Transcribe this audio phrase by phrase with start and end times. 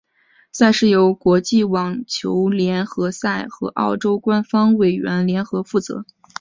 [0.51, 6.03] 赛事由国际网球联合会和澳网官方委员会联合负责。